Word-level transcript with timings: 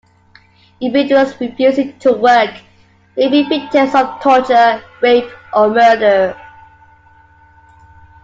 Individuals 0.79 1.39
refusing 1.39 1.95
to 1.99 2.11
work 2.13 2.59
may 3.15 3.29
be 3.29 3.43
victims 3.47 3.93
of 3.93 4.19
torture, 4.19 4.83
rape 4.99 5.29
or 5.55 5.69
murder. 5.69 6.35